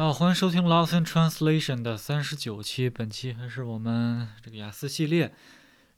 [0.00, 5.30] 好，欢迎收听 Lost in Translation 的三十九期，本期还是我们这个雅思系列。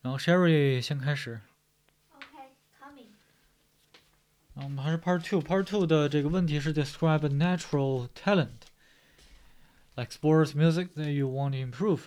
[0.00, 1.40] 然后 Sherry 先开始。
[2.18, 2.48] Okay,
[2.82, 3.10] coming.
[4.54, 5.40] 然后我们还是 Part Two。
[5.40, 8.62] Part Two 的这个问题是 Describe a natural talent,
[9.94, 12.06] like sports, music that you want to improve.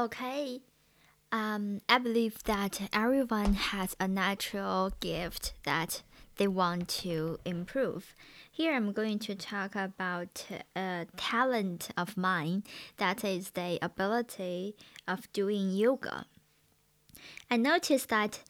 [0.00, 0.62] Okay.
[1.30, 6.00] Um, I believe that everyone has a natural gift that
[6.38, 8.14] they want to improve.
[8.50, 12.64] Here I'm going to talk about a talent of mine
[12.96, 14.74] that is the ability
[15.06, 16.24] of doing yoga.
[17.50, 18.40] I noticed that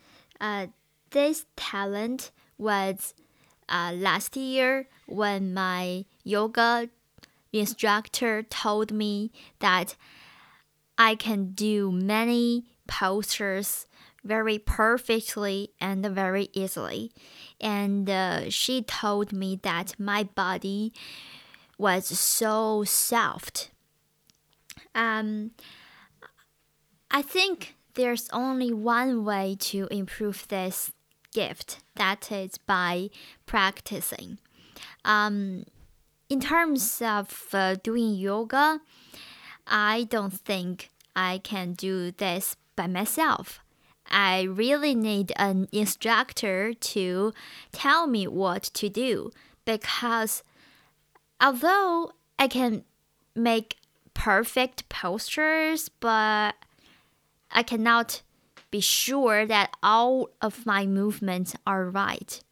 [0.40, 0.68] uh,
[1.10, 3.12] this talent was
[3.68, 6.90] uh, last year when my yoga
[7.52, 9.96] instructor told me that
[11.00, 13.86] I can do many postures
[14.22, 17.10] very perfectly and very easily.
[17.58, 20.92] And uh, she told me that my body
[21.78, 23.70] was so soft.
[24.94, 25.52] Um,
[27.10, 30.92] I think there's only one way to improve this
[31.32, 33.08] gift that is by
[33.46, 34.36] practicing.
[35.06, 35.64] Um,
[36.28, 38.80] in terms of uh, doing yoga,
[39.70, 43.60] I don't think I can do this by myself.
[44.10, 47.32] I really need an instructor to
[47.70, 49.30] tell me what to do
[49.64, 50.42] because
[51.40, 52.84] although I can
[53.36, 53.76] make
[54.14, 56.56] perfect postures, but
[57.52, 58.22] I cannot
[58.70, 62.42] be sure that all of my movements are right.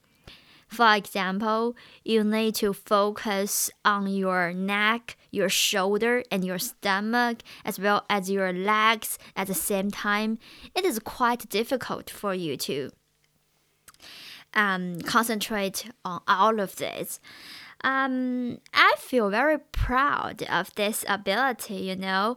[0.69, 7.78] For example, you need to focus on your neck, your shoulder, and your stomach, as
[7.78, 10.39] well as your legs at the same time.
[10.75, 12.91] It is quite difficult for you to
[14.55, 17.21] um, concentrate on all of this.
[17.84, 22.37] Um, I feel very proud of this ability, you know.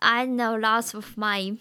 [0.00, 1.58] I know lots of my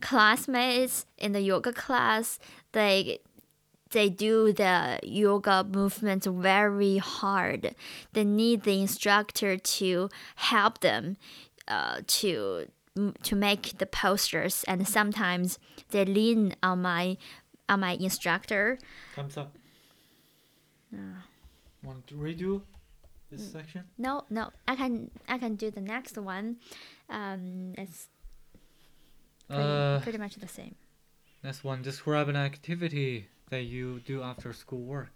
[0.00, 2.38] classmates in the yoga class,
[2.72, 3.20] they
[3.94, 7.74] they do the yoga movements very hard.
[8.12, 11.16] They need the instructor to help them
[11.66, 12.66] uh, to
[13.28, 15.58] to make the postures, and sometimes
[15.90, 17.16] they lean on my
[17.68, 18.78] on my instructor.
[19.16, 19.56] Thumbs up.
[21.82, 22.62] Want to redo
[23.30, 23.82] this section?
[23.98, 26.56] No, no, I can I can do the next one.
[27.10, 28.08] Um, it's
[29.48, 30.74] pretty, Uh, pretty much the same.
[31.42, 31.82] next one.
[31.82, 35.12] Describe an activity that you do after school work.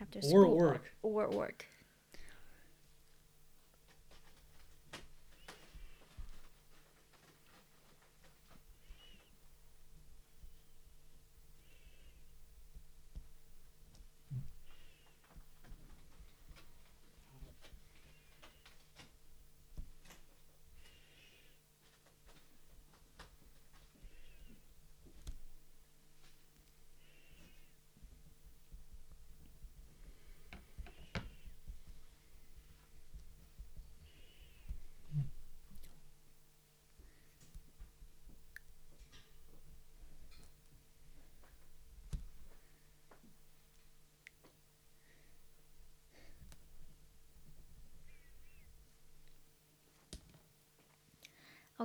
[0.00, 0.84] After Or school work.
[1.02, 1.66] or work.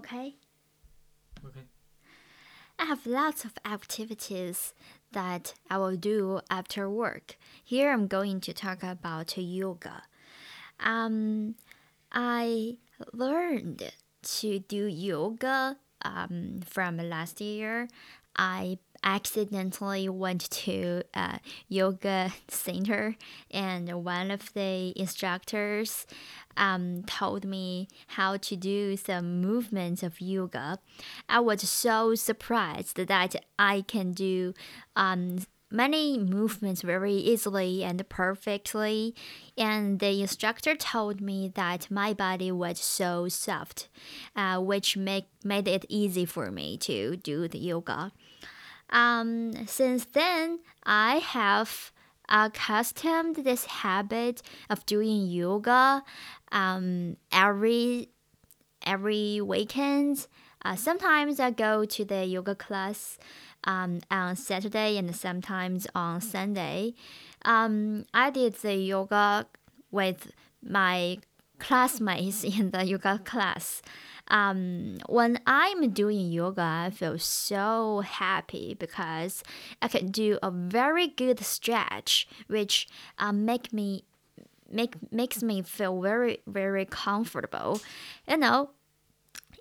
[0.05, 0.35] Okay.
[1.43, 1.61] Okay.
[2.77, 4.73] I have lots of activities
[5.13, 7.37] that I will do after work.
[7.63, 10.03] Here I'm going to talk about yoga.
[10.79, 11.55] Um,
[12.11, 12.77] I
[13.13, 13.91] learned
[14.39, 17.87] to do yoga um, from last year.
[18.37, 23.15] I accidentally went to a yoga center,
[23.51, 26.05] and one of the instructors
[26.57, 30.79] um, told me how to do some movements of yoga.
[31.27, 34.53] I was so surprised that I can do
[34.95, 35.39] um,
[35.71, 39.15] many movements very easily and perfectly.
[39.57, 43.89] And the instructor told me that my body was so soft,
[44.35, 48.11] uh, which make, made it easy for me to do the yoga.
[48.89, 51.91] Um, since then, I have
[52.27, 56.03] accustomed this habit of doing yoga
[56.51, 58.09] um, every
[58.85, 60.27] every weekend.
[60.63, 63.17] Uh, sometimes I go to the yoga class
[63.65, 66.93] um, on Saturday and sometimes on Sunday.
[67.43, 69.47] Um, I did the yoga
[69.91, 70.31] with
[70.63, 71.19] my
[71.59, 73.81] classmates in the yoga class.
[74.27, 79.43] Um, when I'm doing yoga, I feel so happy because
[79.81, 82.87] I can do a very good stretch, which
[83.19, 84.03] uh, make me
[84.69, 87.81] make makes me feel very very comfortable,
[88.27, 88.71] you know.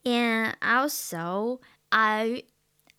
[0.04, 1.60] And also,
[1.92, 2.44] I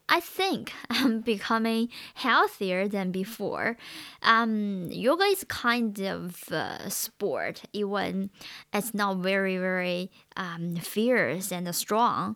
[0.07, 3.77] I think I'm becoming healthier than before.
[4.21, 8.29] Um, yoga is kind of a sport, even
[8.73, 12.35] it's not very, very um, fierce and strong.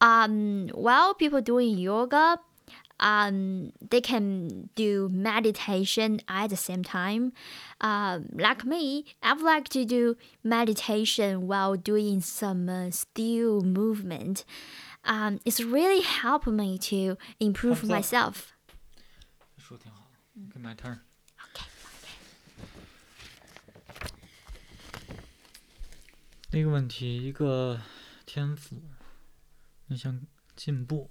[0.00, 2.38] Um, while people doing yoga,
[3.00, 7.32] um, they can do meditation at the same time.
[7.80, 14.44] Um, like me, I would like to do meditation while doing some uh, still movement
[15.03, 18.35] um, it's really helped me to improve Thumbs up.
[18.35, 18.35] myself.
[19.57, 20.09] 说挺好，
[20.53, 20.99] Good my turn。
[21.53, 21.65] Okay.
[26.51, 27.79] 第一个问题，一个
[28.25, 28.81] 天赋，
[29.87, 30.21] 你想
[30.55, 31.09] 进步，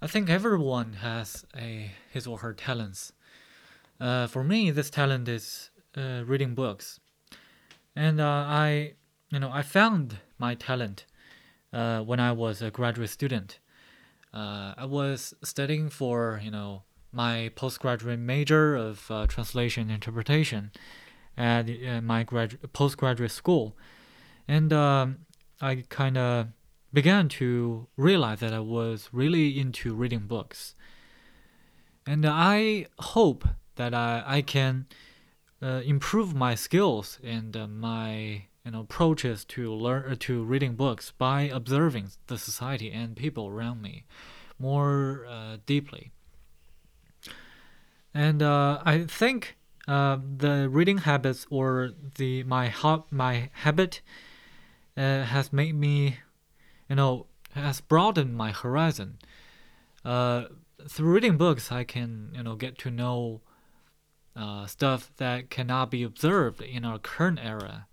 [0.00, 3.12] I think everyone has a his or her talents.
[4.00, 7.00] Uh, for me, this talent is uh, reading books,
[7.94, 8.94] and uh, I,
[9.30, 11.06] you know, I found my talent
[11.72, 13.58] uh, when I was a graduate student.
[14.32, 20.72] Uh, I was studying for you know my postgraduate major of uh, translation interpretation
[21.36, 23.76] at uh, my gradu- postgraduate school,
[24.48, 25.18] and um,
[25.60, 26.48] I kind of
[26.92, 30.74] began to realize that I was really into reading books.
[32.06, 34.86] And I hope that I, I can
[35.60, 40.74] uh, improve my skills and uh, my you know approaches to learn uh, to reading
[40.74, 44.04] books by observing the society and people around me
[44.58, 46.12] more uh, deeply.
[48.14, 49.56] And uh, I think
[49.88, 54.02] uh, the reading habits or the my ha- my habit
[54.96, 56.16] uh, has made me
[56.88, 59.18] you know, has broadened my horizon.
[60.04, 60.44] Uh,
[60.88, 63.40] through reading books, I can, you know, get to know
[64.36, 67.86] uh, stuff that cannot be observed in our current era.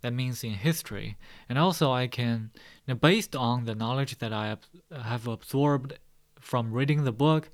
[0.00, 2.52] That means in history, and also I can,
[2.86, 4.56] you know, based on the knowledge that I
[4.92, 5.98] have absorbed
[6.38, 7.50] from reading the book,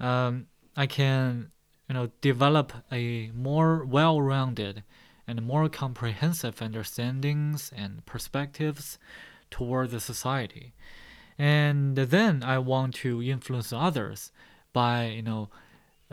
[0.00, 1.50] um, I can,
[1.90, 4.84] you know, develop a more well-rounded
[5.26, 8.96] and more comprehensive understandings and perspectives
[9.50, 10.72] toward the society.
[11.36, 14.30] And then i want to influence others
[14.72, 15.48] by you know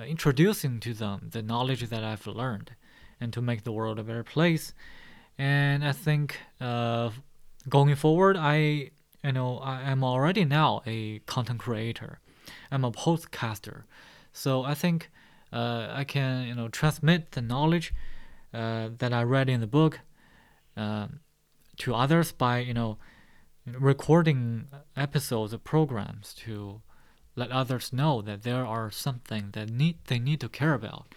[0.03, 2.71] introducing to them the knowledge that i've learned
[3.21, 4.73] and to make the world a better place.
[5.37, 7.11] And i think uh,
[7.69, 8.89] going forward i
[9.23, 12.17] you know i am already now a content creator.
[12.71, 13.83] I'm a podcaster.
[14.33, 15.11] So i think
[15.51, 17.93] uh, I can you know transmit the knowledge
[18.53, 20.01] uh, that I read in the book
[20.75, 21.07] uh,
[21.77, 22.97] to others by you know
[23.65, 26.81] recording episodes of programs to
[27.35, 31.13] let others know that there are something that need they need to care about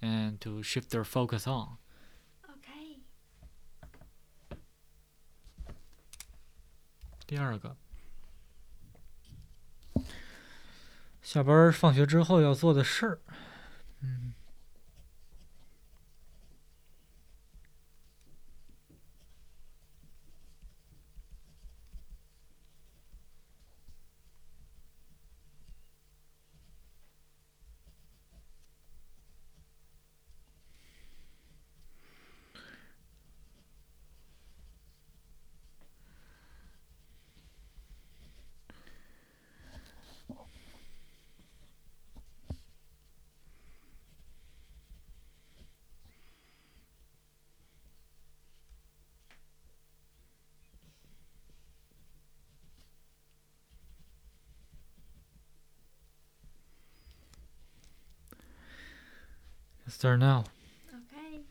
[0.00, 1.78] and to shift their focus on.
[2.44, 3.00] Okay.
[7.26, 7.76] 第二个。
[11.20, 13.18] 下班放学之后要做的事儿。
[14.04, 14.27] Mm-hmm.
[59.88, 59.90] 嗯。
[59.90, 60.44] Start now.
[60.92, 61.42] Okay.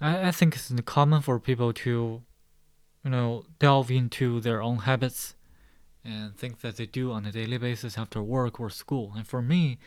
[0.00, 2.22] I, I think it's common for people to,
[3.04, 5.36] you know, delve into their own habits
[6.04, 9.12] and things that they do on a daily basis after work or school.
[9.16, 9.78] And for me,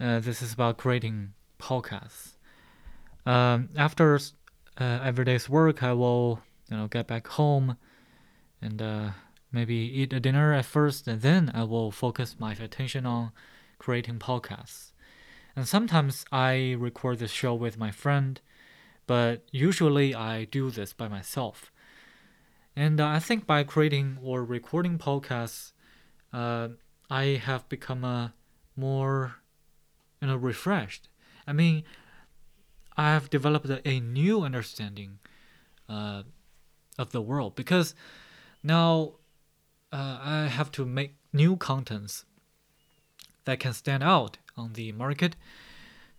[0.00, 2.36] uh, this is about creating podcasts.
[3.26, 4.18] Um, after
[4.80, 7.76] uh, every day's work, I will, you know, get back home
[8.62, 9.10] and uh,
[9.52, 13.32] maybe eat a dinner at first, and then I will focus my attention on
[13.78, 14.92] creating podcasts.
[15.54, 18.40] And sometimes I record this show with my friend,
[19.06, 21.72] but usually I do this by myself.
[22.74, 25.72] And I think by creating or recording podcasts,
[26.32, 26.68] uh,
[27.08, 28.34] I have become a
[28.76, 29.36] more,
[30.20, 31.08] you know, refreshed.
[31.46, 31.84] I mean,
[32.96, 35.20] I have developed a, a new understanding
[35.88, 36.24] uh,
[36.98, 37.94] of the world because
[38.62, 39.14] now
[39.92, 42.24] uh, I have to make new contents
[43.46, 45.34] that can stand out on the market.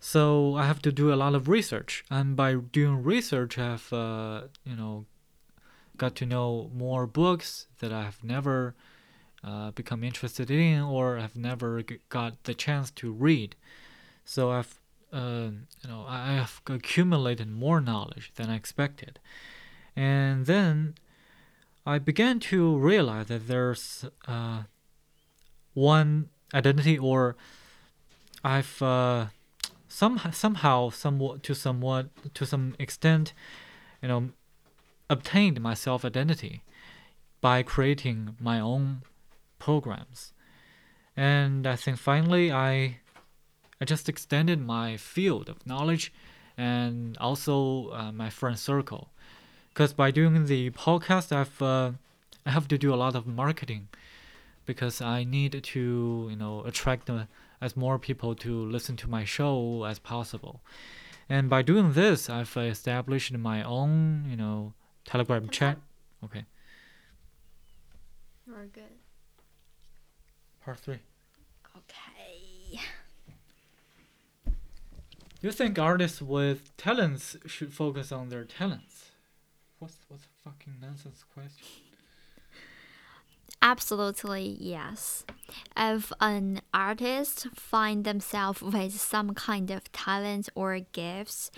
[0.00, 4.42] So I have to do a lot of research, and by doing research, I've uh,
[4.64, 5.06] you know
[5.96, 8.74] got to know more books that I've never
[9.42, 13.56] uh, become interested in or have never got the chance to read.
[14.24, 14.78] So I've
[15.12, 15.50] uh,
[15.82, 19.18] you know I have accumulated more knowledge than I expected,
[19.96, 20.94] and then
[21.84, 24.62] I began to realize that there's uh,
[25.74, 27.36] one identity or
[28.44, 29.26] I've uh,
[29.88, 33.32] some somehow somewhat to somewhat to some extent
[34.02, 34.30] you know
[35.10, 36.62] obtained my self identity
[37.40, 39.02] by creating my own
[39.58, 40.32] programs.
[41.16, 42.98] And I think finally I
[43.80, 46.12] I just extended my field of knowledge
[46.56, 49.10] and also uh, my friend circle.
[49.68, 51.92] Because by doing the podcast I've uh,
[52.46, 53.88] I have to do a lot of marketing
[54.68, 57.10] because I need to, you know, attract
[57.62, 60.60] as more people to listen to my show as possible.
[61.26, 64.74] And by doing this, I've established my own, you know,
[65.06, 65.78] Telegram chat.
[66.22, 66.44] Okay.
[68.46, 68.94] Very good.
[70.62, 71.00] Part three.
[71.74, 72.80] Okay.
[75.40, 79.12] You think artists with talents should focus on their talents?
[79.78, 81.87] What's what's a fucking nonsense question?
[83.60, 85.24] Absolutely, yes.
[85.76, 91.50] If an artist find themselves with some kind of talent or gifts,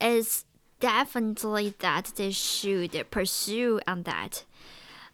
[0.00, 0.44] it's
[0.80, 4.44] definitely that they should pursue on that.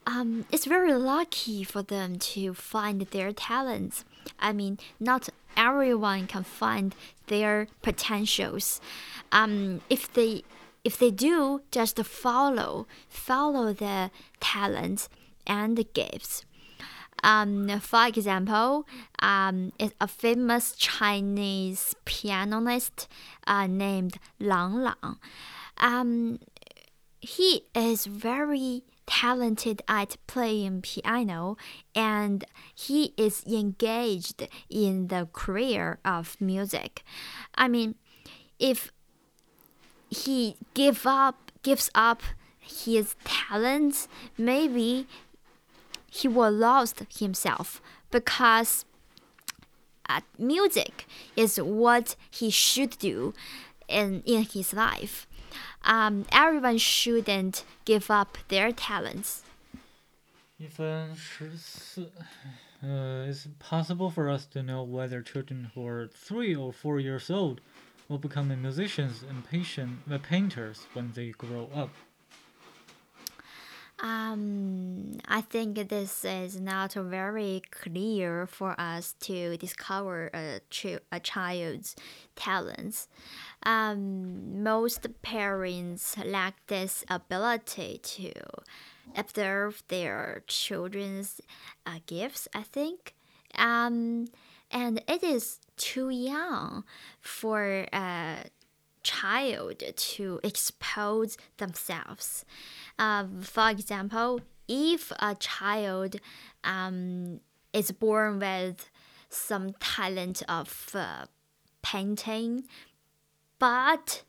[0.06, 4.04] Um, it's very lucky for them to find their talents.
[4.40, 6.94] I mean, not everyone can find
[7.26, 8.80] their potentials.
[9.30, 10.42] Um, if they
[10.84, 15.08] if they do, just follow follow the talent
[15.46, 16.44] and gifts.
[17.22, 18.86] Um, for example,
[19.20, 23.08] um, is a famous Chinese pianist
[23.46, 25.16] uh, named Lang Lang.
[25.78, 26.40] Um,
[27.20, 31.56] he is very talented at playing piano
[31.94, 32.44] and
[32.74, 37.04] he is engaged in the career of music.
[37.54, 37.94] I mean,
[38.58, 38.92] if
[40.08, 42.22] he give up gives up
[42.58, 45.06] his talents, maybe
[46.11, 48.85] he will lost himself because
[50.09, 53.33] uh, music is what he should do
[53.87, 55.27] in, in his life.
[55.83, 59.43] Um, everyone shouldn't give up their talents.
[60.59, 62.11] 一分十四.
[62.81, 67.29] Uh, it's possible for us to know whether children who are three or four years
[67.29, 67.61] old
[68.07, 71.89] will become musicians and patient, uh, painters when they grow up.
[74.02, 81.20] Um, I think this is not very clear for us to discover a, ch- a
[81.20, 81.94] child's
[82.34, 83.06] talents.
[83.62, 88.32] Um, most parents lack this ability to
[89.14, 91.40] observe their children's
[91.86, 93.14] uh, gifts, I think.
[93.56, 94.26] Um,
[94.72, 96.82] and it is too young
[97.20, 98.46] for a
[99.02, 102.44] child to expose themselves.
[102.98, 106.16] Uh, for example, if a child
[106.64, 107.40] um,
[107.72, 108.90] is born with
[109.28, 111.26] some talent of uh,
[111.82, 112.64] painting,
[113.58, 114.22] but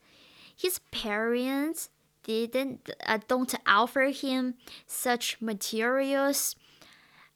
[0.55, 1.89] his parents
[2.23, 4.55] didn't uh, don't offer him
[4.87, 6.55] such materials,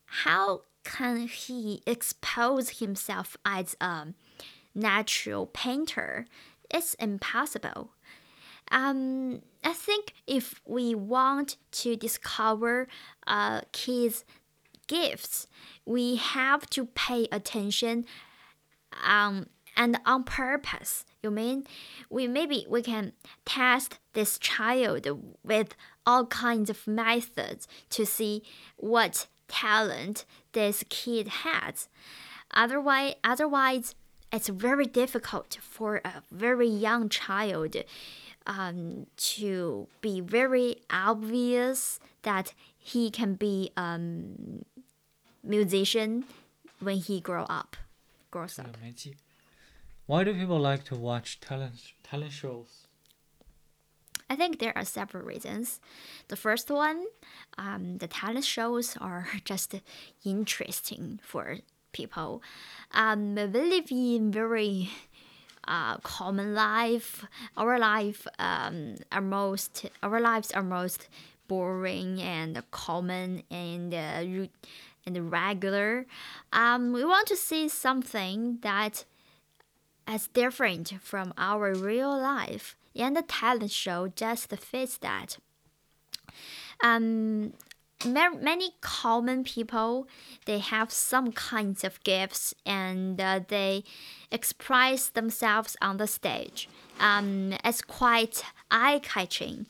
[0.06, 4.08] how can he expose himself as a
[4.74, 6.25] natural painter?
[6.70, 7.92] It's impossible.
[8.70, 12.88] Um, I think if we want to discover
[13.26, 14.26] a kid's
[14.88, 15.48] gifts,
[15.86, 18.06] we have to pay attention
[19.06, 21.06] um, and on purpose.
[21.24, 21.66] You mean
[22.10, 23.14] we maybe we can
[23.46, 25.08] test this child
[25.44, 28.44] with all kinds of methods to see
[28.78, 31.90] what talent this kid has.
[32.54, 33.96] Otherwise, otherwise,
[34.32, 37.76] it's very difficult for a very young child
[38.46, 44.66] um, to be very obvious that he can be a um,
[45.44, 46.26] musician
[46.80, 47.76] when he grow up,
[48.32, 48.78] grows up.
[50.06, 52.88] Why do people like to watch talent talent shows?
[54.30, 55.80] I think there are several reasons.
[56.28, 57.06] The first one,
[57.58, 59.76] um, the talent shows are just
[60.26, 61.60] interesting for
[61.98, 62.42] people.
[62.92, 64.89] Um, we live in very
[65.68, 67.25] uh, common life.
[67.56, 71.08] Our life um, are most our lives are most
[71.48, 74.48] boring and common and uh,
[75.06, 76.06] and regular.
[76.54, 79.06] Um, we want to see something that
[80.08, 85.38] is different from our real life and the talent show just fits that.
[86.84, 87.54] Um,
[88.06, 90.08] many common people
[90.46, 93.84] they have some kinds of gifts and uh, they
[94.32, 96.70] express themselves on the stage.
[97.00, 99.66] Um, it's quite eye-catching.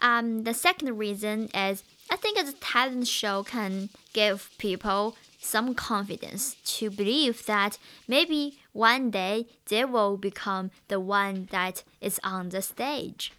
[0.00, 6.56] Um, the second reason is I think a talent show can give people some confidence
[6.64, 12.62] to believe that maybe one day they will become the one that is on the
[12.62, 13.32] stage.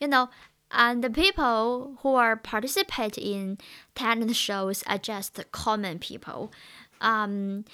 [0.00, 0.30] You know,
[0.74, 3.58] and the people who are participate in
[3.94, 6.52] talent shows are just common people.
[7.00, 7.64] Um,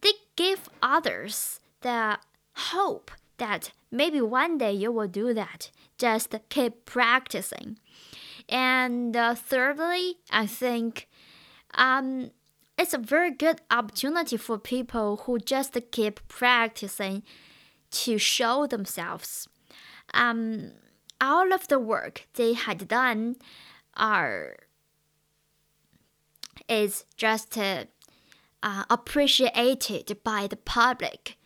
[0.00, 2.18] they give others the
[2.56, 5.70] hope that maybe one day you will do that.
[5.96, 7.78] Just keep practicing.
[8.48, 11.08] And uh, thirdly, I think
[11.74, 12.30] um,
[12.76, 17.22] it's a very good opportunity for people who just keep practicing
[17.92, 19.48] to show themselves.
[20.12, 20.72] Um,
[21.24, 23.36] all of the work they had done
[23.96, 24.56] are
[26.68, 27.84] is just uh,
[28.62, 31.36] uh, appreciated by the public.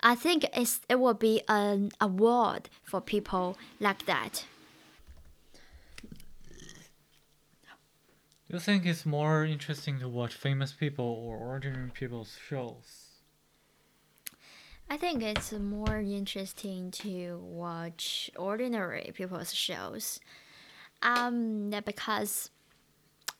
[0.00, 4.44] I think it's, it will be an award for people like that.
[8.48, 13.09] Do you think it's more interesting to watch famous people or ordinary people's shows?
[14.92, 20.18] I think it's more interesting to watch ordinary people's shows.
[21.00, 22.50] Um, because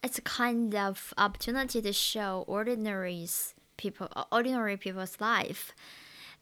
[0.04, 5.74] it's a kind of opportunity to show ordinaries people, ordinary people's life,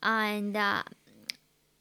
[0.02, 0.82] and uh,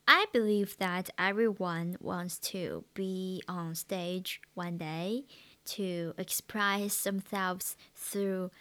[0.07, 5.25] I believe that everyone wants to be on stage one day
[5.65, 8.51] to express themselves through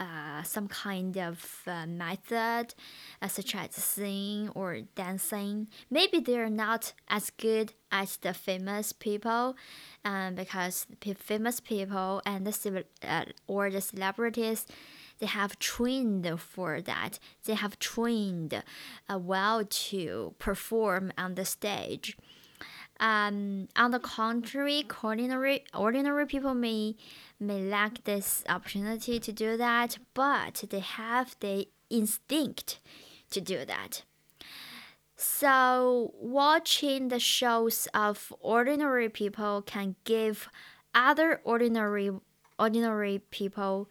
[0.00, 2.74] uh, some kind of uh, method,
[3.20, 5.68] uh, such as singing or dancing.
[5.90, 9.56] Maybe they're not as good as the famous people,
[10.04, 10.86] um, because
[11.16, 14.66] famous people and the uh, or the celebrities,
[15.18, 17.18] they have trained for that.
[17.44, 18.54] They have trained
[19.08, 22.16] uh, well to perform on the stage.
[22.99, 26.95] Um, on the contrary, ordinary ordinary people may
[27.39, 32.79] may lack this opportunity to do that, but they have the instinct
[33.31, 34.03] to do that.
[35.17, 40.49] So, watching the shows of ordinary people can give
[40.93, 42.11] other ordinary
[42.57, 43.89] ordinary people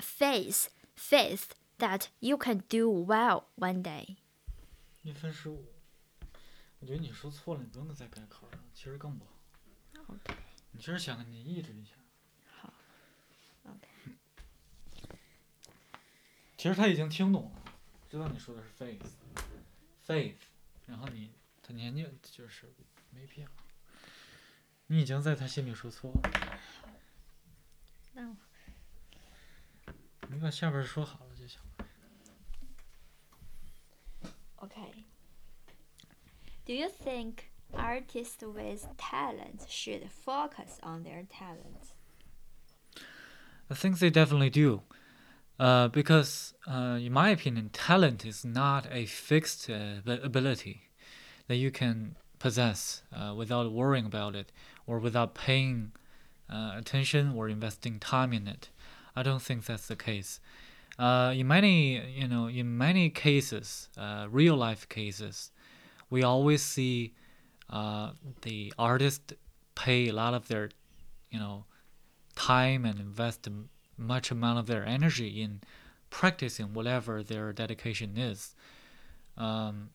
[0.00, 4.16] faith faith that you can do well one day.
[5.02, 5.71] 一分十五。
[6.83, 9.31] 我觉得你说错了，你不用再改口了，其实更不好。
[10.09, 10.35] OK。
[10.71, 11.93] 你其实想你抑制一下。
[12.59, 12.73] 好
[13.63, 13.87] ，OK。
[16.57, 17.63] 其实他已经听懂了，
[18.09, 20.35] 知道你说的是 faith，faith，
[20.85, 22.73] 然后你他年纪就是
[23.11, 23.47] 没必要，
[24.87, 26.59] 你已经在他心里说错了。
[28.11, 28.35] 那我
[30.27, 31.87] 你把下边说好了就行了。
[34.57, 35.05] Okay.
[36.65, 41.91] Do you think artists with talent should focus on their talents?
[43.69, 44.81] I think they definitely do.
[45.59, 50.83] Uh, because, uh, in my opinion, talent is not a fixed uh, ability
[51.47, 54.51] that you can possess uh, without worrying about it
[54.87, 55.91] or without paying
[56.49, 58.69] uh, attention or investing time in it.
[59.17, 60.39] I don't think that's the case.
[60.97, 63.89] Uh, in many, you know, in many cases,
[64.29, 65.51] real life cases,
[66.13, 67.11] we always see
[67.71, 68.11] uh,
[68.43, 69.33] the artist
[69.73, 70.69] pay a lot of their,
[71.31, 71.65] you know,
[72.35, 73.49] time and invest
[73.97, 75.61] much amount of their energy in
[76.11, 78.53] practicing whatever their dedication is.
[79.37, 79.89] Um,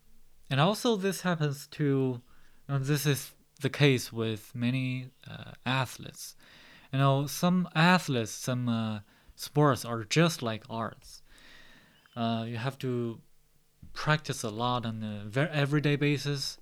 [0.51, 2.21] and also, this happens to,
[2.67, 6.35] and this is the case with many uh, athletes.
[6.93, 9.01] You know, some athletes, some uh,
[9.37, 11.23] sports are just like arts.
[12.17, 13.21] Uh, you have to
[13.99, 16.57] practice a lot on a very everyday basis,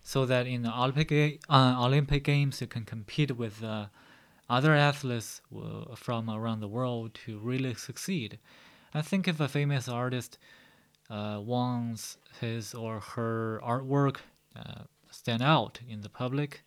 [0.00, 1.10] so that in the Olympic
[1.48, 3.86] uh, Olympic games you can compete with uh,
[4.48, 5.42] other athletes
[5.96, 8.38] from around the world to really succeed.
[8.94, 10.38] I think if a famous artist
[11.10, 14.18] uh, wants his or her artwork
[14.54, 16.62] uh, stand out in the public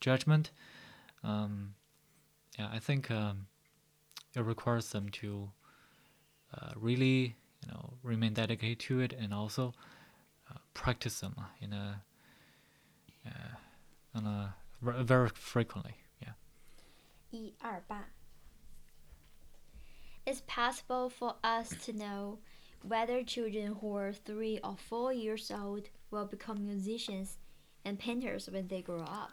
[0.00, 0.52] judgment,
[1.24, 1.74] um,
[2.56, 3.46] yeah, I think um,
[4.36, 5.50] it requires them to
[6.54, 9.73] uh, really, you know, remain dedicated to it and also
[10.49, 12.01] uh, practice them in a,
[13.25, 13.55] uh,
[14.15, 15.95] on a ver- very frequently.
[16.21, 16.33] Yeah.
[17.31, 18.05] 一二八.
[20.25, 22.39] It's possible for us to know
[22.81, 27.37] whether children who are three or four years old will become musicians
[27.83, 29.31] and painters when they grow up.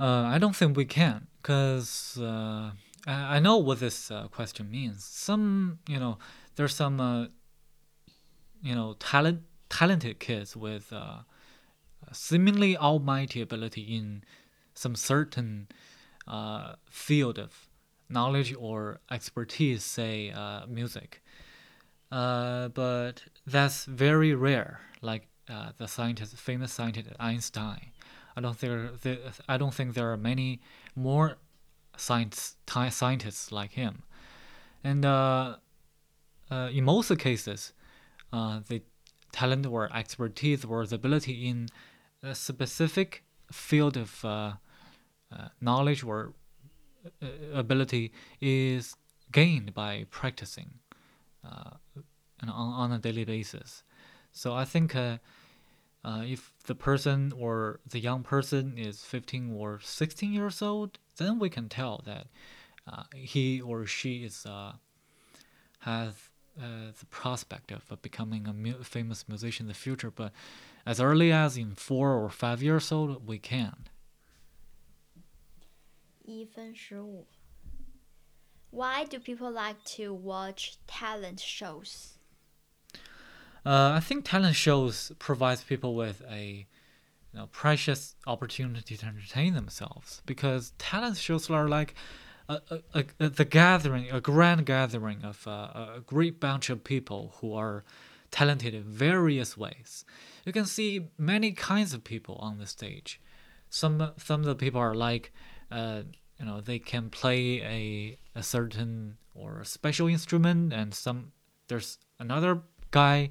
[0.00, 2.72] Uh, I don't think we can, because uh,
[3.06, 5.04] I, I know what this uh, question means.
[5.04, 6.18] Some, you know,
[6.57, 7.27] there's some, uh,
[8.61, 11.19] you know, talent, talented kids with uh,
[12.11, 14.23] seemingly almighty ability in
[14.73, 15.67] some certain
[16.27, 17.69] uh, field of
[18.09, 21.21] knowledge or expertise, say uh, music.
[22.11, 24.81] Uh, but that's very rare.
[25.01, 27.91] Like uh, the scientist, famous scientist Einstein.
[28.35, 29.17] I don't think there,
[29.47, 30.61] I don't think there are many
[30.95, 31.37] more
[31.97, 34.03] science scientists like him.
[34.83, 35.05] And
[36.49, 37.73] uh, in most cases,
[38.31, 38.81] uh, the
[39.31, 41.69] talent or expertise or the ability in
[42.23, 44.53] a specific field of uh,
[45.31, 46.33] uh, knowledge or
[47.21, 48.95] uh, ability is
[49.31, 50.71] gained by practicing
[51.43, 51.71] uh,
[52.43, 53.83] on, on a daily basis.
[54.31, 54.95] So I think
[56.05, 61.49] if the person or the young person is 15 or 16 years old, then we
[61.49, 62.27] can tell that
[63.13, 64.45] he or she is
[65.79, 66.13] has
[66.58, 70.10] uh, the prospect of uh, becoming a mu- famous musician in the future.
[70.10, 70.32] But
[70.84, 73.88] as early as in four or five years old, we can't.
[76.24, 77.26] 一分十五.
[78.70, 82.18] Why do people like to watch talent shows?
[83.64, 86.66] Uh, I think talent shows provides people with a
[87.32, 91.94] you know, precious opportunity to entertain themselves because talent shows are like
[92.49, 92.61] a,
[92.93, 97.53] a, a, the gathering, a grand gathering of uh, a great bunch of people who
[97.53, 97.83] are
[98.31, 100.05] talented in various ways.
[100.45, 103.21] You can see many kinds of people on the stage.
[103.69, 105.33] Some some of the people are like,
[105.71, 106.03] uh,
[106.39, 111.31] you know, they can play a a certain or a special instrument, and some
[111.67, 113.29] there's another guy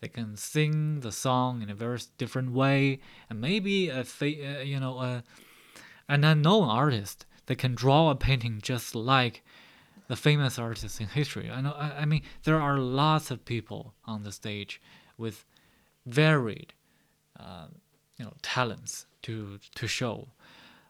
[0.00, 4.24] they can sing the song in a very different way and maybe a uh,
[4.62, 5.24] you know a,
[6.08, 9.42] an unknown artist that can draw a painting just like
[10.08, 11.50] the famous artists in history.
[11.50, 14.80] I know i, I mean there are lots of people on the stage
[15.16, 15.44] with
[16.06, 16.72] varied
[17.38, 17.66] uh,
[18.18, 20.28] you know talents to to show.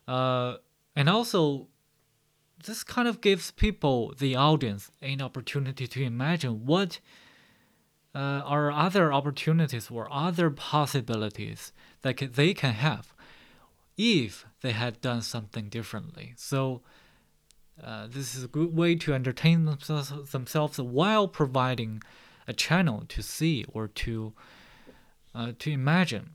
[0.06, 0.56] Uh,
[0.96, 1.68] and also
[2.66, 7.00] this kind of gives people the audience an opportunity to imagine what
[8.14, 13.13] uh, are other opportunities or other possibilities that ca- they can have
[13.97, 16.33] if they had done something differently.
[16.37, 16.81] So,
[17.83, 22.01] uh, this is a good way to entertain themselves, themselves while providing
[22.47, 24.33] a channel to see or to
[25.35, 26.31] uh, to imagine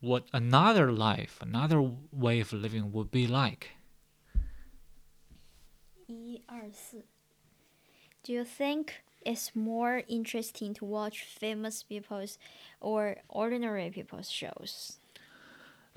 [0.00, 3.70] what another life, another way of living would be like.
[6.06, 7.04] 一二四。
[8.22, 12.38] Do you think it's more interesting to watch famous people's
[12.80, 14.98] or ordinary people's shows?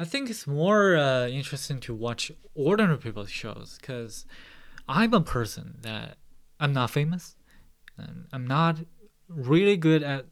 [0.00, 4.24] I think it's more uh, interesting to watch ordinary people's shows because
[4.88, 6.16] I'm a person that
[6.58, 7.36] I'm not famous
[7.98, 8.78] and I'm not
[9.28, 10.24] really good at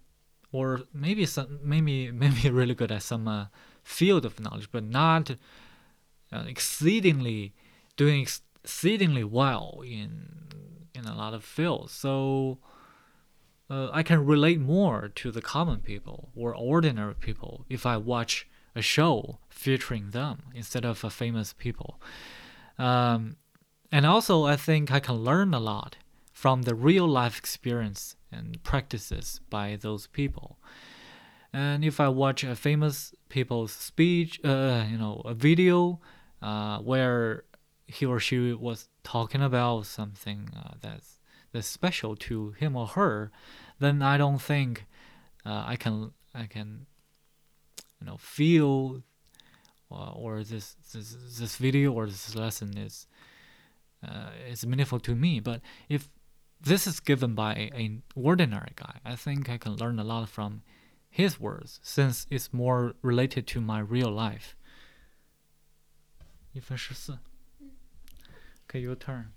[0.52, 3.48] or maybe some maybe maybe really good at some uh,
[3.82, 5.32] field of knowledge but not
[6.32, 7.52] uh, exceedingly
[7.98, 10.48] doing exceedingly well in
[10.94, 11.92] in a lot of fields.
[11.92, 12.56] So
[13.68, 18.46] uh, I can relate more to the common people or ordinary people if I watch
[18.78, 22.00] a show featuring them instead of a famous people.
[22.78, 23.36] Um,
[23.90, 25.96] and also, I think I can learn a lot
[26.32, 30.58] from the real life experience and practices by those people.
[31.52, 36.00] And if I watch a famous people's speech, uh, you know, a video
[36.42, 37.44] uh, where
[37.86, 41.20] he or she was talking about something uh, that's
[41.52, 43.32] that's special to him or her,
[43.80, 44.84] then I don't think
[45.46, 46.86] uh, I can I can
[47.99, 49.03] you know feel
[49.91, 53.07] uh, or this, this this video or this lesson is
[54.07, 55.39] uh, is meaningful to me.
[55.39, 56.09] But if
[56.61, 60.61] this is given by an ordinary guy, I think I can learn a lot from
[61.09, 64.55] his words since it's more related to my real life.
[66.53, 67.17] 一分十四。
[68.67, 69.33] Okay, your turn.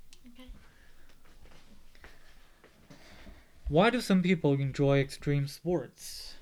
[3.69, 6.35] Why do some people enjoy extreme sports?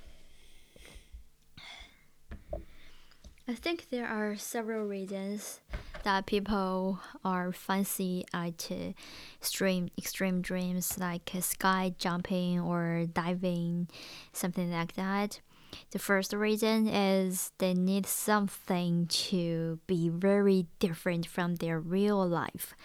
[3.50, 5.60] I think there are several reasons
[6.04, 8.70] that people are fancy at
[9.42, 13.88] extreme extreme dreams like sky jumping or diving,
[14.34, 15.42] something like that.
[15.90, 22.76] The first reason is they need something to be very different from their real life.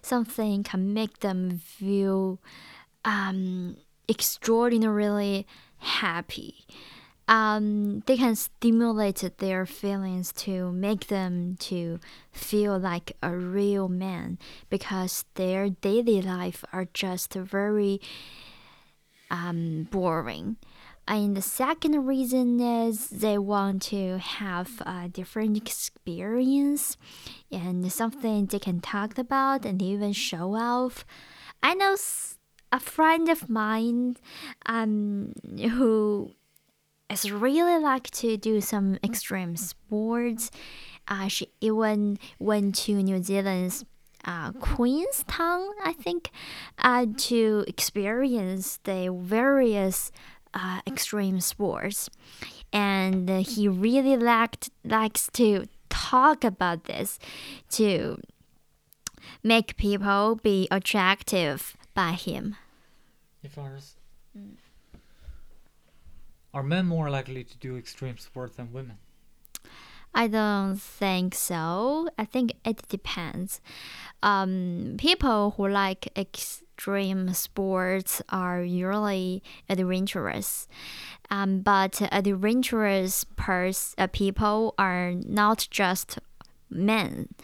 [0.00, 2.40] Something can make them feel
[3.04, 3.76] um,
[4.08, 6.64] extraordinarily happy.
[7.28, 11.98] Um, they can stimulate their feelings to make them to
[12.30, 14.38] feel like a real man
[14.70, 18.00] because their daily life are just very
[19.30, 20.56] um, boring.
[21.08, 26.96] And the second reason is they want to have a different experience
[27.50, 31.04] and something they can talk about and even show off.
[31.62, 31.96] I know
[32.72, 34.16] a friend of mine
[34.66, 36.32] um, who
[37.10, 40.50] is really like to do some extreme sports.
[41.08, 43.84] Uh, she even went to New Zealand's
[44.24, 46.30] uh, Queenstown, I think,
[46.78, 50.10] uh, to experience the various
[50.52, 52.10] uh, extreme sports.
[52.72, 57.18] And he really liked likes to talk about this
[57.70, 58.18] to
[59.42, 62.56] make people be attractive by him.
[63.42, 63.95] If ours.
[66.56, 68.96] Are men more likely to do extreme sports than women?
[70.14, 72.08] I don't think so.
[72.18, 73.60] I think it depends.
[74.22, 80.66] Um, people who like extreme sports are usually adventurous,
[81.30, 86.18] um, but adventurous pers- uh, people are not just
[86.70, 87.34] men.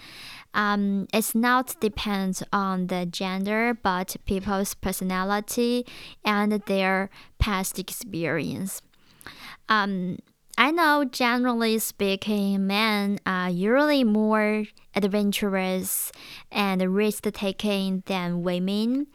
[0.54, 5.84] Um, it's not depends on the gender, but people's personality
[6.24, 8.80] and their past experience.
[9.72, 10.18] Um,
[10.58, 16.12] I know, generally speaking, men are usually more adventurous
[16.50, 19.06] and risk taking than women.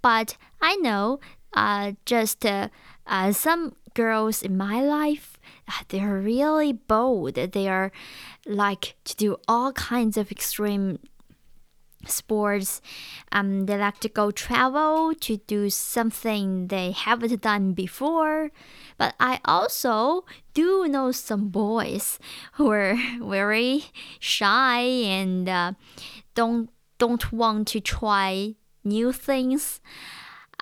[0.00, 1.20] But I know,
[1.52, 2.68] uh, just uh,
[3.06, 7.34] uh, some girls in my life, uh, they're really bold.
[7.34, 7.92] They are
[8.46, 10.98] like to do all kinds of extreme
[12.08, 12.80] sports.
[13.32, 18.50] Um, they like to go travel to do something they haven't done before.
[18.98, 22.18] But I also do know some boys
[22.54, 23.84] who are very
[24.18, 25.72] shy and uh,
[26.34, 29.80] don't don't want to try new things.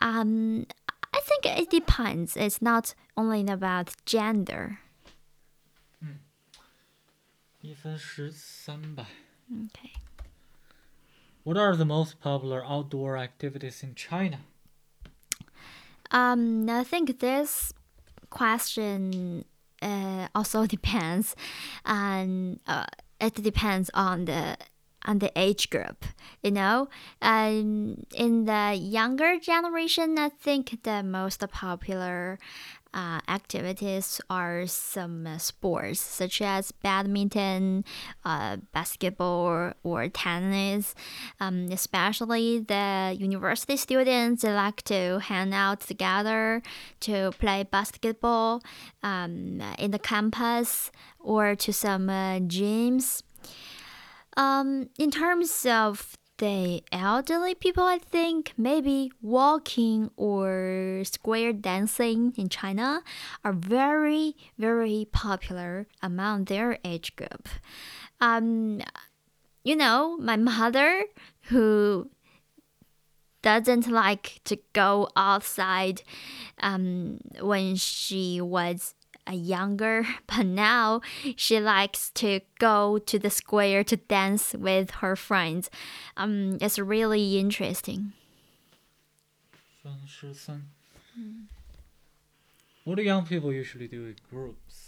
[0.02, 0.66] Um,
[1.12, 2.36] I think it depends.
[2.36, 4.80] It's not only about gender.
[9.50, 9.92] Okay.
[11.44, 14.40] What are the most popular outdoor activities in China?
[16.10, 17.74] Um, I think this
[18.30, 19.44] question
[19.82, 21.36] uh, also depends,
[21.84, 22.86] and uh,
[23.20, 24.56] it depends on the
[25.04, 26.04] on the age group.
[26.42, 26.88] You know,
[27.22, 32.38] um, in the younger generation, I think the most popular
[32.94, 37.84] uh, activities are some uh, sports such as badminton,
[38.24, 40.94] uh, basketball, or tennis.
[41.40, 46.62] Um, especially the university students like to hang out together
[47.00, 48.62] to play basketball
[49.02, 53.22] um, in the campus or to some uh, gyms.
[54.36, 62.48] Um, in terms of the elderly people, I think maybe walking or square dancing in
[62.48, 63.02] China
[63.44, 67.48] are very, very popular among their age group.
[68.20, 68.80] Um,
[69.62, 71.04] you know, my mother,
[71.42, 72.10] who
[73.42, 76.02] doesn't like to go outside
[76.60, 78.94] um, when she was
[79.32, 81.00] younger, but now
[81.36, 85.70] she likes to go to the square to dance with her friends.
[86.16, 88.12] Um, it's really interesting.
[92.84, 94.84] What do young people usually do in groups?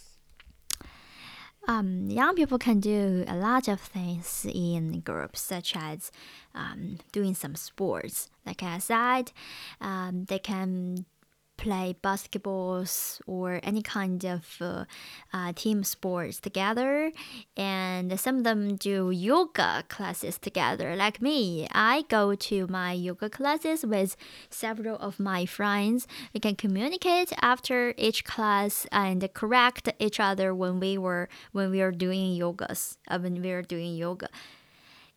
[1.68, 6.12] Um, young people can do a lot of things in groups, such as
[6.54, 8.30] um, doing some sports.
[8.44, 9.32] Like I said,
[9.80, 11.06] um, they can
[11.56, 14.84] play basketballs or any kind of uh,
[15.32, 17.12] uh, team sports together.
[17.56, 20.96] And some of them do yoga classes together.
[20.96, 24.16] Like me, I go to my yoga classes with
[24.50, 26.06] several of my friends.
[26.32, 31.80] We can communicate after each class and correct each other when we were when we
[31.80, 32.96] are doing yogas.
[33.08, 34.28] Uh, when we are doing yoga,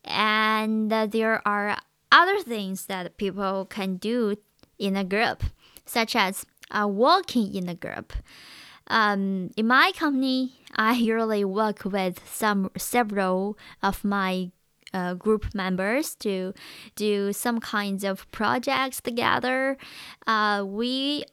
[0.03, 1.77] and uh, there are
[2.11, 4.35] other things that people can do
[4.77, 5.43] in a group
[5.89, 8.13] such as uh, working in a group.
[8.87, 14.51] Um, in my company, I usually work with some several of my
[14.93, 16.53] uh, group members to
[16.95, 19.77] do some kinds of projects together.
[20.25, 21.25] Uh, we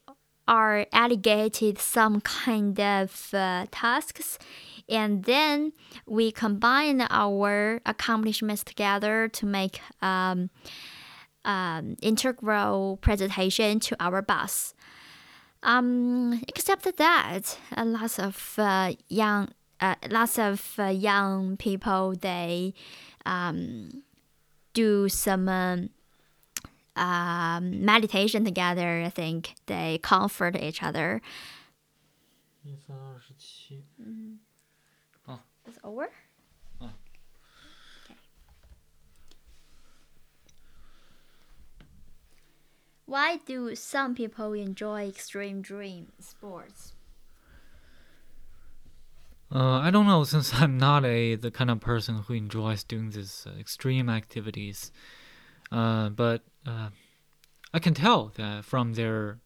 [0.49, 4.39] are allocated some kind of uh, tasks
[4.89, 5.73] and then
[6.07, 10.51] we combine our accomplishments together to make um,
[11.47, 14.75] um, integral presentation to our boss.
[15.63, 19.49] Um, except that, uh, lots of uh, young,
[19.81, 22.75] uh, lots of uh, young people they
[23.25, 24.03] um,
[24.75, 25.91] do some um,
[26.97, 29.03] um meditation together.
[29.05, 31.21] I think they comfort each other.
[34.01, 34.37] Mm.
[35.29, 35.41] Oh.
[35.67, 36.11] It's over.
[43.07, 46.93] Why do some people enjoy extreme dream sports?
[49.55, 53.11] Uh, I don't know since I'm not a the kind of person who enjoys doing
[53.11, 54.91] these uh, extreme activities.
[55.71, 56.89] Uh, but uh,
[57.73, 59.39] I can tell that from their,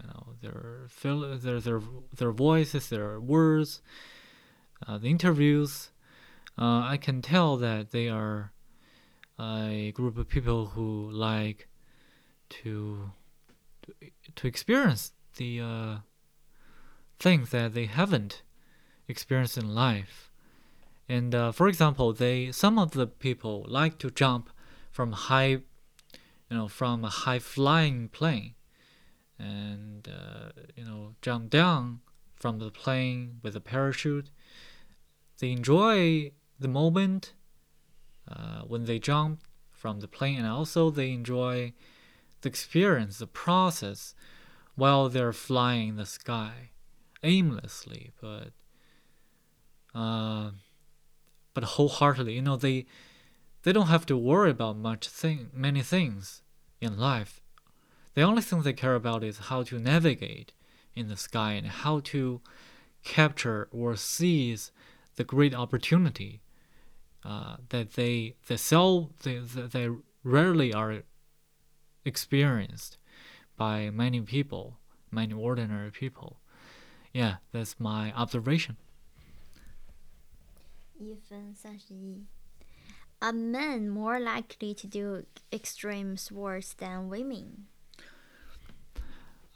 [0.00, 1.80] you know, their their their
[2.16, 3.82] their voices, their words,
[4.86, 5.90] uh, the interviews.
[6.56, 8.52] Uh, I can tell that they are
[9.40, 11.69] a group of people who like
[12.50, 13.12] to
[14.36, 15.96] to, experience the uh,
[17.18, 18.42] things that they haven't
[19.08, 20.30] experienced in life.
[21.08, 24.50] And uh, for example, they some of the people like to jump
[24.90, 25.62] from high,
[26.48, 28.54] you know, from a high flying plane,
[29.38, 32.00] and uh, you know, jump down
[32.36, 34.30] from the plane with a parachute.
[35.38, 37.32] They enjoy the moment
[38.28, 39.40] uh, when they jump
[39.72, 41.72] from the plane, and also they enjoy
[42.46, 44.14] experience, the process,
[44.74, 46.70] while they're flying in the sky,
[47.22, 48.52] aimlessly, but
[49.94, 50.50] uh,
[51.52, 52.34] but wholeheartedly.
[52.34, 52.86] You know, they
[53.62, 56.42] they don't have to worry about much thing, many things
[56.80, 57.40] in life.
[58.14, 60.52] The only thing they care about is how to navigate
[60.96, 62.40] in the sky and how to
[63.04, 64.72] capture or seize
[65.16, 66.40] the great opportunity
[67.24, 69.88] uh, that they they sell they, they
[70.24, 71.02] rarely are
[72.04, 72.98] experienced
[73.56, 74.78] by many people,
[75.10, 76.40] many ordinary people.
[77.12, 78.76] Yeah, that's my observation.
[83.22, 87.66] Are men more likely to do extreme sports than women?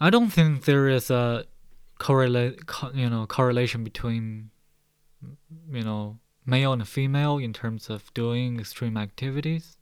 [0.01, 1.45] I don't think there is a
[1.99, 2.61] correlate,
[2.93, 4.51] you know, correlation between,
[5.71, 9.79] you know, male and female in terms of doing extreme activities.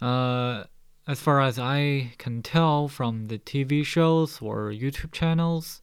[0.00, 0.64] Uh,
[1.08, 5.80] as far as I can tell from the TV shows or YouTube channels,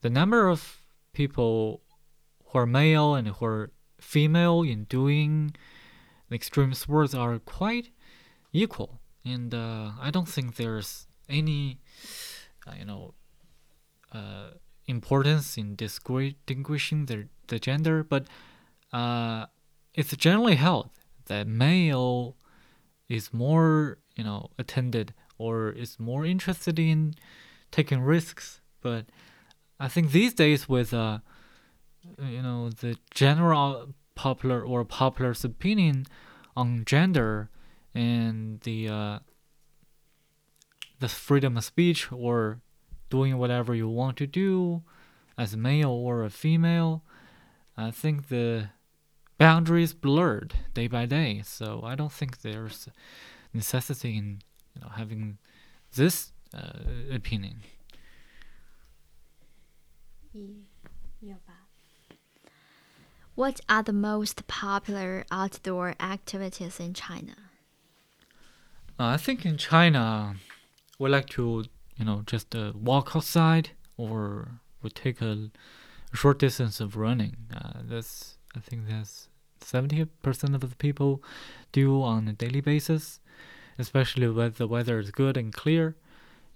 [0.00, 0.80] the number of
[1.12, 1.82] people
[2.46, 5.56] who are male and who are female in doing
[6.30, 7.90] extreme sports are quite
[8.52, 11.80] equal, and uh, I don't think there's any,
[12.64, 13.14] uh, you know,
[14.12, 14.50] uh,
[14.86, 18.28] importance in distinguishing the the gender, but
[18.92, 19.46] uh,
[19.94, 20.90] it's generally held
[21.26, 22.36] that male
[23.08, 27.14] is more, you know, attended or is more interested in
[27.70, 28.60] taking risks.
[28.82, 29.06] But
[29.78, 31.20] I think these days, with uh,
[32.18, 36.06] you know, the general popular or popular's opinion
[36.56, 37.48] on gender
[37.94, 39.18] and the uh,
[40.98, 42.60] the freedom of speech or
[43.08, 44.82] doing whatever you want to do
[45.38, 47.04] as a male or a female,
[47.76, 48.70] I think the
[49.38, 51.42] boundaries blurred day by day.
[51.44, 52.88] So I don't think there's
[53.62, 54.26] necessity in
[54.74, 55.38] you know, having
[55.94, 56.78] this uh,
[57.12, 57.56] opinion.
[63.34, 67.36] What are the most popular outdoor activities in China?
[68.98, 70.34] Uh, I think in China,
[70.98, 71.64] we like to,
[71.96, 75.50] you know, just uh, walk outside or we take a
[76.12, 77.36] short distance of running.
[77.54, 79.28] Uh, that's I think that's
[79.60, 81.22] seventy percent of the people
[81.72, 83.20] do on a daily basis,
[83.78, 85.96] especially when the weather is good and clear,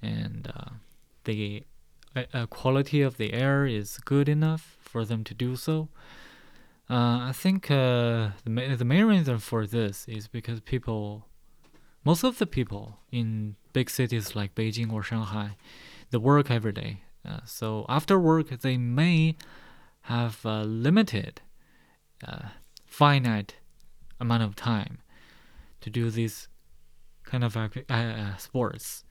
[0.01, 0.71] and uh,
[1.25, 1.65] the
[2.17, 5.89] uh, quality of the air is good enough for them to do so.
[6.91, 11.27] Uh, I think uh, the, ma- the main reason for this is because people,
[12.05, 15.57] most of the people in big cities like Beijing or Shanghai,
[16.11, 17.03] they work every day.
[17.27, 19.37] Uh, so after work, they may
[20.03, 21.41] have limited,
[22.27, 22.49] uh,
[22.93, 23.55] finite
[24.21, 24.99] amount of time
[25.81, 26.49] to do these
[27.25, 29.05] kind of uh, sports.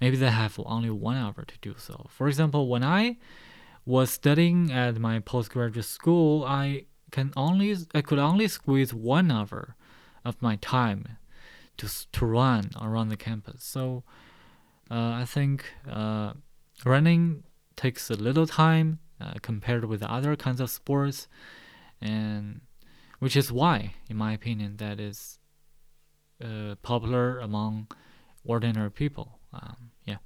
[0.00, 2.06] Maybe they have only one hour to do so.
[2.08, 3.18] For example, when I
[3.86, 9.76] was studying at my postgraduate school, I can only I could only squeeze one hour
[10.24, 11.16] of my time
[11.76, 13.62] to to run around the campus.
[13.62, 14.02] So
[14.90, 16.32] uh, I think uh,
[16.84, 17.44] running
[17.76, 21.28] takes a little time uh, compared with other kinds of sports,
[22.00, 22.60] and
[23.20, 25.38] which is why, in my opinion, that is
[26.42, 27.86] uh, popular among
[28.44, 29.38] ordinary people.
[29.52, 30.16] Um, yeah.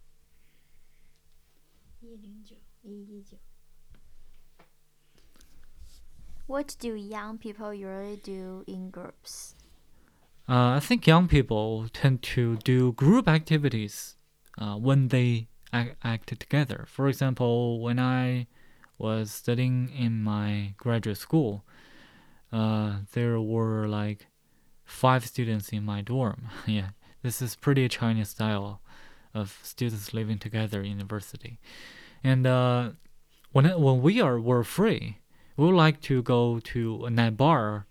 [6.46, 9.54] What do young people usually do in groups?
[10.48, 14.16] Uh, I think young people tend to do group activities
[14.58, 16.84] uh, when they act, act together.
[16.86, 18.46] For example, when I
[18.98, 21.64] was studying in my graduate school,
[22.54, 24.28] uh, there were like
[24.84, 26.48] five students in my dorm.
[26.66, 26.90] yeah,
[27.22, 28.80] this is pretty Chinese style
[29.34, 31.58] of students living together in university.
[32.22, 32.90] And uh,
[33.50, 35.18] when when we are were free,
[35.56, 37.86] we would like to go to a night bar.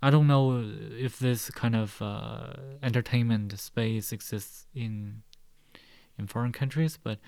[0.00, 0.62] I don't know
[0.96, 2.52] if this kind of uh,
[2.82, 5.22] entertainment space exists in
[6.16, 7.18] in foreign countries, but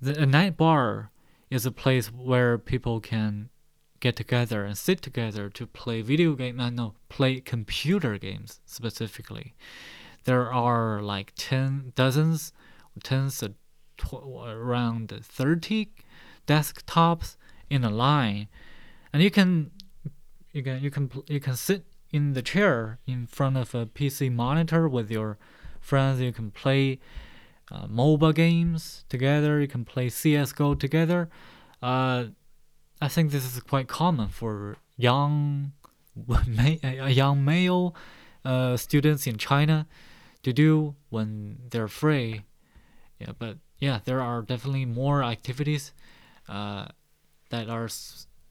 [0.00, 1.10] the, a night bar
[1.50, 3.50] is a place where people can
[4.04, 6.60] get together and sit together to play video game.
[6.60, 9.54] Uh, no, play computer games specifically.
[10.24, 12.52] There are like ten dozens,
[13.02, 13.54] tens, of
[13.96, 15.82] tw- around thirty
[16.46, 17.36] desktops
[17.70, 18.48] in a line
[19.14, 19.70] and you can
[20.52, 24.30] you can you can you can sit in the chair in front of a PC
[24.30, 25.38] monitor with your
[25.80, 26.20] friends.
[26.20, 26.98] You can play
[27.70, 29.60] uh, mobile games together.
[29.60, 31.30] You can play CS:GO together.
[31.80, 32.24] Uh,
[33.00, 35.72] I think this is quite common for young
[36.86, 37.94] young male
[38.44, 39.86] uh, students in China
[40.42, 42.44] to do when they're free.
[43.18, 45.92] Yeah, but yeah, there are definitely more activities
[46.48, 46.86] uh,
[47.50, 47.88] that are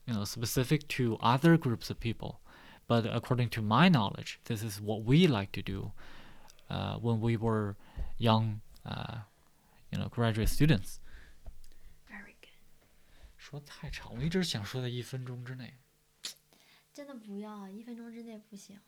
[0.07, 2.41] you know specific to other groups of people
[2.87, 5.93] but according to my knowledge this is what we like to do
[6.69, 7.77] uh, when we were
[8.17, 9.17] young uh,
[9.91, 10.99] you know graduate students.
[13.43, 15.77] 说太长，我一直想说在一分钟之内。
[16.93, 18.79] 真的不要，一分钟之内不行，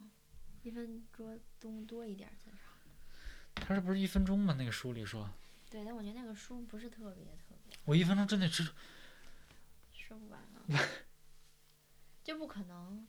[0.64, 2.60] 一分钟多多一点最少。
[3.54, 4.56] 他这不是一分钟吗？
[4.58, 5.30] 那个书里说。
[5.70, 7.78] 对，但我觉得那个书不是特别特别。
[7.84, 8.64] 我一分钟之内只
[9.92, 10.80] 说不完了，
[12.24, 13.06] 就不可能。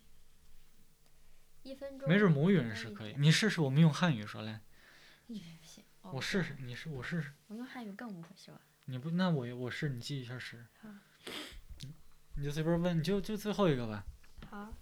[1.62, 2.08] 一分钟。
[2.08, 4.62] 没准母语人是可以，你试试，我们用汉语说来。
[5.62, 5.84] 行。
[6.02, 7.32] 我试试，你试，我试试。
[7.46, 8.60] 我用汉语更不会说。
[8.86, 10.66] 你不，那我我试，你记一下试。
[10.80, 10.88] 好。
[12.34, 14.04] 你就随便问，你就就最后一个吧。
[14.50, 14.72] 好。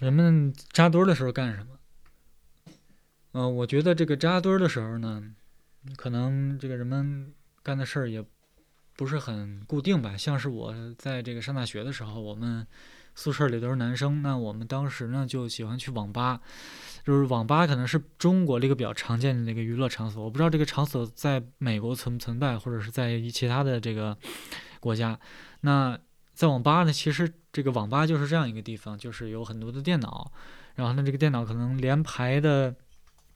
[0.00, 1.78] 人们扎堆儿的时候干什么？
[3.32, 5.22] 嗯，我觉得这个扎堆儿的时候呢，
[5.96, 8.24] 可能这个人们干的事儿也
[8.96, 10.16] 不是很固定吧。
[10.16, 12.66] 像是我在这个上大学的时候，我们
[13.14, 16.40] 宿舍里都是男生，那我们当时呢就喜欢去网吧。
[17.04, 24.16] 就是网吧可能是中国的一个比较常见的那个娱乐场所，我不知道这个场所在美国存不存在，或者是在其他的这个
[24.78, 25.18] 国家。
[25.62, 25.98] 那
[26.32, 30.30] 在网吧呢，其实这个网吧就是这样一个地方，就是有很多的电脑，
[30.76, 32.72] 然后呢，这个电脑可能连排的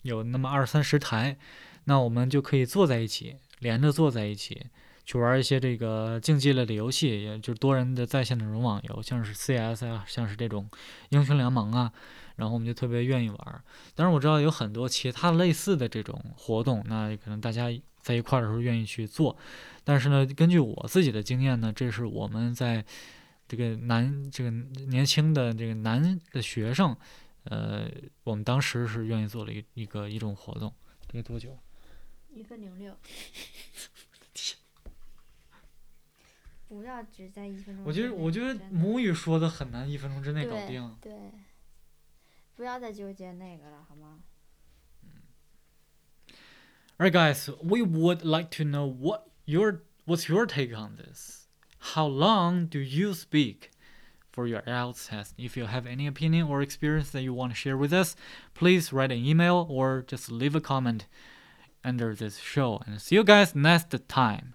[0.03, 1.37] 有那么二三十台，
[1.85, 4.67] 那我们就可以坐在一起，连着坐在一起。
[5.07, 10.69] 去玩一些这个竞技类的游戏，也就是多人的在线的这种网游，像是 CS 啊，像是这种
[11.11, 11.93] 英雄联盟啊，
[12.35, 13.65] 然后我们就特别愿意玩。
[13.95, 17.69] 当然我知道有很多其他类似的这种活动，那可能大家
[18.01, 19.37] 在一块儿的时候愿意去做。
[19.85, 22.85] 但是呢，根据我自己的经验呢，这是我们在
[23.47, 26.97] 这个男这个年轻的这个男的学生，
[27.45, 27.89] 呃，
[28.25, 30.75] 我们当时是愿意做的一一个一种活动。
[31.07, 31.57] 这个多久？
[32.35, 32.93] 一分零六。
[36.68, 37.84] 不要只在一分钟。
[37.86, 40.98] 我觉得，我觉得母语说的很难，一分钟之内搞定。
[41.02, 41.14] 对，
[42.56, 44.20] 不要再纠结那个了，好吗？
[46.98, 51.48] Alright, guys, we would like to know what your what's your take on this.
[51.96, 53.72] How long do you speak
[54.32, 55.34] for your IELTS test?
[55.36, 58.16] If you have any opinion or experience that you want to share with us,
[58.54, 61.08] please write an email or just leave a comment
[61.84, 62.80] under this show.
[62.86, 64.54] And see you guys next time.